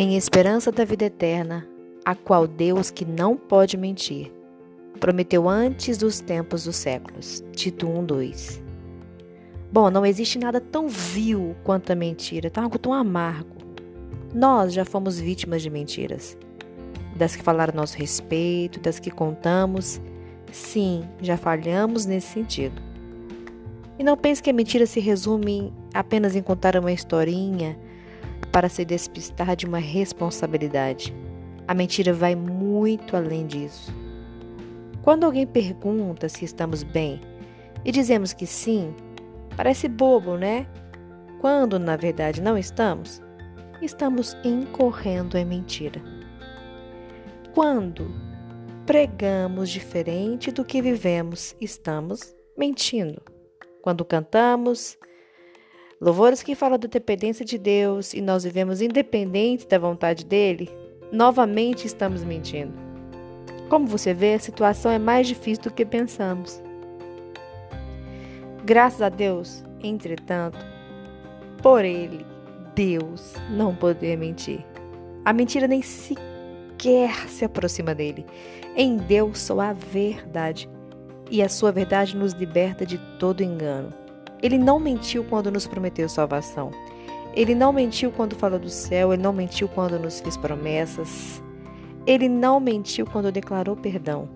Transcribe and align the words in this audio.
em 0.00 0.16
esperança 0.16 0.70
da 0.70 0.84
vida 0.84 1.06
eterna, 1.06 1.66
a 2.04 2.14
qual 2.14 2.46
Deus, 2.46 2.88
que 2.88 3.04
não 3.04 3.36
pode 3.36 3.76
mentir, 3.76 4.32
prometeu 5.00 5.48
antes 5.48 5.98
dos 5.98 6.20
tempos 6.20 6.62
dos 6.62 6.76
séculos. 6.76 7.42
Tito 7.50 7.88
1, 7.88 8.04
2. 8.04 8.62
Bom, 9.72 9.90
não 9.90 10.06
existe 10.06 10.38
nada 10.38 10.60
tão 10.60 10.88
vil 10.88 11.56
quanto 11.64 11.90
a 11.90 11.96
mentira, 11.96 12.48
tá 12.48 12.62
algo 12.62 12.78
tão 12.78 12.94
amargo. 12.94 13.56
Nós 14.32 14.72
já 14.72 14.84
fomos 14.84 15.18
vítimas 15.18 15.62
de 15.62 15.68
mentiras, 15.68 16.38
das 17.16 17.34
que 17.34 17.42
falaram 17.42 17.74
nosso 17.74 17.98
respeito, 17.98 18.78
das 18.78 19.00
que 19.00 19.10
contamos. 19.10 20.00
Sim, 20.52 21.02
já 21.20 21.36
falhamos 21.36 22.06
nesse 22.06 22.34
sentido. 22.34 22.80
E 23.98 24.04
não 24.04 24.16
pense 24.16 24.40
que 24.40 24.50
a 24.50 24.52
mentira 24.52 24.86
se 24.86 25.00
resume 25.00 25.72
apenas 25.92 26.36
em 26.36 26.42
contar 26.42 26.76
uma 26.76 26.92
historinha 26.92 27.76
para 28.52 28.68
se 28.68 28.84
despistar 28.84 29.54
de 29.56 29.66
uma 29.66 29.78
responsabilidade. 29.78 31.14
A 31.66 31.74
mentira 31.74 32.12
vai 32.12 32.34
muito 32.34 33.16
além 33.16 33.46
disso. 33.46 33.92
Quando 35.02 35.24
alguém 35.24 35.46
pergunta 35.46 36.28
se 36.28 36.44
estamos 36.44 36.82
bem 36.82 37.20
e 37.84 37.92
dizemos 37.92 38.32
que 38.32 38.46
sim, 38.46 38.94
parece 39.56 39.88
bobo, 39.88 40.36
né? 40.36 40.66
Quando 41.40 41.78
na 41.78 41.96
verdade 41.96 42.42
não 42.42 42.58
estamos, 42.58 43.22
estamos 43.80 44.36
incorrendo 44.44 45.36
em 45.36 45.44
mentira. 45.44 46.02
Quando 47.54 48.10
pregamos 48.86 49.70
diferente 49.70 50.50
do 50.50 50.64
que 50.64 50.80
vivemos, 50.80 51.54
estamos 51.60 52.34
mentindo. 52.56 53.20
Quando 53.82 54.04
cantamos, 54.04 54.98
Louvores 56.00 56.44
que 56.44 56.54
falam 56.54 56.78
da 56.78 56.86
dependência 56.86 57.44
de 57.44 57.58
Deus 57.58 58.14
e 58.14 58.20
nós 58.20 58.44
vivemos 58.44 58.80
independente 58.80 59.66
da 59.66 59.80
vontade 59.80 60.24
dele, 60.24 60.70
novamente 61.10 61.88
estamos 61.88 62.22
mentindo. 62.22 62.72
Como 63.68 63.84
você 63.84 64.14
vê, 64.14 64.34
a 64.34 64.38
situação 64.38 64.92
é 64.92 64.98
mais 64.98 65.26
difícil 65.26 65.64
do 65.64 65.72
que 65.72 65.84
pensamos. 65.84 66.62
Graças 68.64 69.02
a 69.02 69.08
Deus, 69.08 69.64
entretanto, 69.82 70.64
por 71.60 71.84
ele, 71.84 72.24
Deus, 72.76 73.34
não 73.50 73.74
poder 73.74 74.16
mentir. 74.16 74.64
A 75.24 75.32
mentira 75.32 75.66
nem 75.66 75.82
sequer 75.82 77.28
se 77.28 77.44
aproxima 77.44 77.92
dele. 77.92 78.24
Em 78.76 78.96
Deus 78.98 79.40
só 79.40 79.58
há 79.58 79.72
verdade, 79.72 80.70
e 81.28 81.42
a 81.42 81.48
sua 81.48 81.72
verdade 81.72 82.16
nos 82.16 82.34
liberta 82.34 82.86
de 82.86 82.98
todo 83.18 83.42
engano. 83.42 83.92
Ele 84.42 84.58
não 84.58 84.78
mentiu 84.78 85.24
quando 85.24 85.50
nos 85.50 85.66
prometeu 85.66 86.08
salvação. 86.08 86.70
Ele 87.34 87.54
não 87.54 87.72
mentiu 87.72 88.10
quando 88.10 88.34
falou 88.34 88.58
do 88.58 88.70
céu, 88.70 89.12
ele 89.12 89.22
não 89.22 89.32
mentiu 89.32 89.68
quando 89.68 89.98
nos 89.98 90.20
fez 90.20 90.36
promessas. 90.36 91.42
Ele 92.06 92.28
não 92.28 92.58
mentiu 92.58 93.06
quando 93.06 93.30
declarou 93.30 93.76
perdão. 93.76 94.28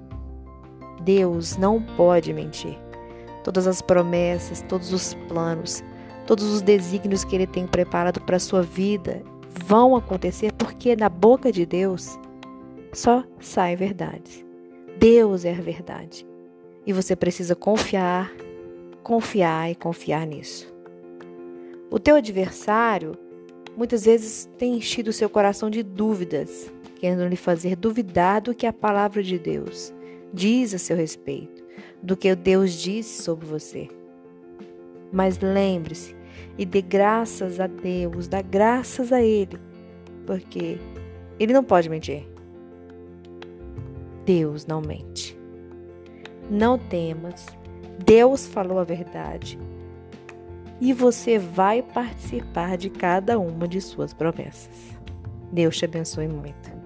Deus 1.02 1.56
não 1.56 1.82
pode 1.82 2.32
mentir. 2.32 2.78
Todas 3.42 3.66
as 3.66 3.82
promessas, 3.82 4.62
todos 4.68 4.92
os 4.92 5.14
planos, 5.26 5.82
todos 6.26 6.44
os 6.44 6.62
desígnios 6.62 7.24
que 7.24 7.34
ele 7.34 7.46
tem 7.46 7.66
preparado 7.66 8.20
para 8.20 8.36
a 8.36 8.40
sua 8.40 8.62
vida 8.62 9.22
vão 9.66 9.96
acontecer 9.96 10.52
porque 10.52 10.94
na 10.94 11.08
boca 11.08 11.50
de 11.50 11.66
Deus 11.66 12.18
só 12.92 13.24
saem 13.40 13.76
verdades. 13.76 14.44
Deus 14.98 15.44
é 15.44 15.52
a 15.52 15.60
verdade. 15.60 16.26
E 16.86 16.92
você 16.92 17.16
precisa 17.16 17.54
confiar 17.56 18.30
confiar 19.02 19.70
e 19.70 19.74
confiar 19.74 20.26
nisso. 20.26 20.72
O 21.90 21.98
teu 21.98 22.16
adversário 22.16 23.12
muitas 23.76 24.04
vezes 24.04 24.48
tem 24.58 24.76
enchido 24.76 25.10
o 25.10 25.12
seu 25.12 25.28
coração 25.28 25.68
de 25.68 25.82
dúvidas, 25.82 26.72
querendo 26.96 27.26
lhe 27.26 27.36
fazer 27.36 27.76
duvidar 27.76 28.40
do 28.40 28.54
que 28.54 28.66
a 28.66 28.72
palavra 28.72 29.22
de 29.22 29.38
Deus 29.38 29.92
diz 30.32 30.72
a 30.72 30.78
seu 30.78 30.96
respeito, 30.96 31.62
do 32.02 32.16
que 32.16 32.34
Deus 32.34 32.72
disse 32.72 33.22
sobre 33.22 33.46
você. 33.46 33.88
Mas 35.12 35.38
lembre-se 35.38 36.16
e 36.56 36.64
dê 36.64 36.80
graças 36.80 37.60
a 37.60 37.66
Deus, 37.66 38.28
dá 38.28 38.40
graças 38.40 39.12
a 39.12 39.22
Ele, 39.22 39.58
porque 40.26 40.78
Ele 41.38 41.52
não 41.52 41.62
pode 41.62 41.90
mentir. 41.90 42.26
Deus 44.24 44.66
não 44.66 44.80
mente. 44.80 45.36
Não 46.50 46.78
temas, 46.78 47.46
Deus 47.98 48.46
falou 48.46 48.78
a 48.78 48.84
verdade 48.84 49.58
e 50.80 50.92
você 50.92 51.38
vai 51.38 51.82
participar 51.82 52.76
de 52.76 52.90
cada 52.90 53.38
uma 53.38 53.68
de 53.68 53.80
suas 53.80 54.12
promessas. 54.12 54.98
Deus 55.52 55.76
te 55.76 55.84
abençoe 55.84 56.26
muito. 56.26 56.81